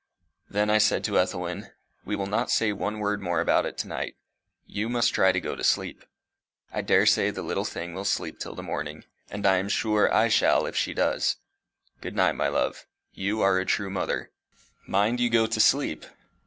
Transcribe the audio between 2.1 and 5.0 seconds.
will not say one word more about it tonight. You